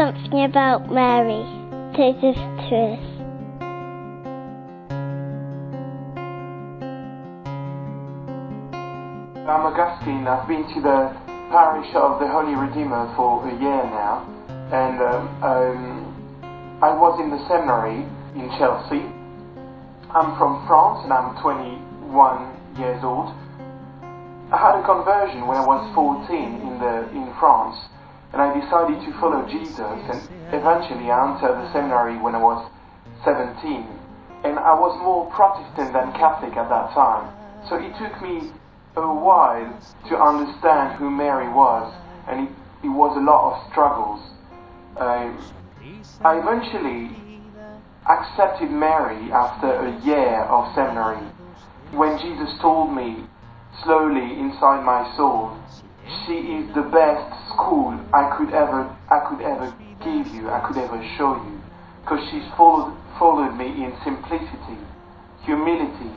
[0.00, 1.44] something about Mary.
[1.92, 3.04] Take us to us.
[9.44, 10.24] I'm Augustin.
[10.24, 11.12] I've been to the
[11.52, 14.24] parish of the Holy Redeemer for a year now,
[14.72, 18.00] and um, um, I was in the seminary
[18.40, 19.04] in Chelsea.
[20.16, 23.36] I'm from France and I'm 21 years old.
[24.48, 27.76] I had a conversion when I was 14 in the in France,
[28.32, 29.80] and I decided to follow Jesus.
[29.80, 30.20] And
[30.54, 32.70] eventually, I entered the seminary when I was
[33.24, 33.86] 17,
[34.44, 37.34] and I was more Protestant than Catholic at that time.
[37.68, 38.52] So it took me
[38.96, 39.68] a while
[40.08, 41.92] to understand who Mary was,
[42.28, 44.20] and it, it was a lot of struggles.
[44.96, 45.38] Um,
[46.22, 47.16] I eventually
[48.08, 51.20] accepted Mary after a year of seminary.
[51.92, 53.26] When Jesus told me
[53.84, 55.56] slowly inside my soul,
[56.30, 59.66] she is the best school I could ever I could ever
[59.98, 61.58] give you, I could ever show you,
[62.02, 64.78] because she's followed followed me in simplicity,
[65.42, 66.14] humility,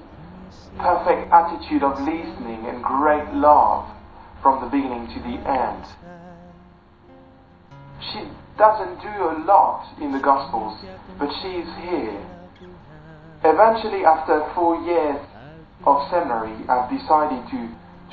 [0.78, 3.89] perfect attitude of listening and great love
[4.44, 5.83] from the beginning to the end.
[8.14, 8.22] She
[8.58, 10.77] doesn't do a lot in the Gospels,
[11.17, 12.22] but she is here.
[13.44, 15.20] Eventually, after four years
[15.86, 17.59] of seminary, I've decided to,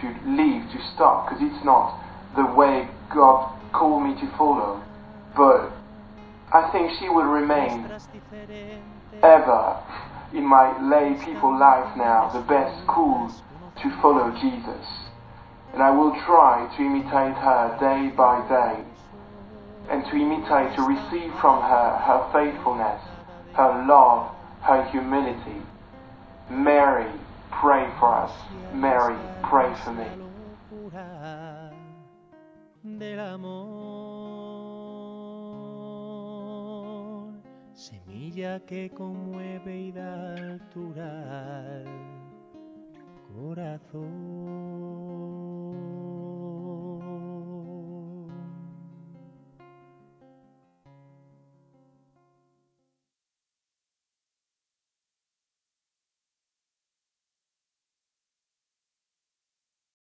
[0.01, 2.01] to leave, to stop, because it's not
[2.37, 4.83] the way God called me to follow.
[5.37, 5.73] But
[6.53, 7.91] I think she will remain
[9.23, 9.83] ever
[10.33, 13.31] in my lay people life now the best school
[13.83, 14.87] to follow Jesus.
[15.73, 18.85] And I will try to imitate her day by day
[19.91, 23.03] and to imitate, to receive from her her faithfulness,
[23.55, 25.63] her love, her humility.
[26.49, 27.11] Mary,
[27.51, 28.33] Pray for us.
[28.73, 30.07] Mary, pray for me.